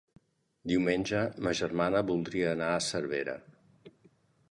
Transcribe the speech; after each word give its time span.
Diumenge 0.71 1.19
ma 1.47 1.53
germana 1.61 2.03
voldria 2.09 2.51
anar 2.57 2.73
a 2.79 2.83
Cervera. 2.91 3.41